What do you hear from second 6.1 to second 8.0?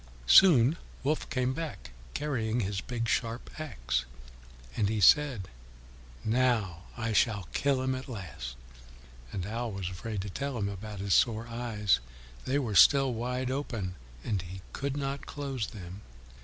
"Now I shall kill him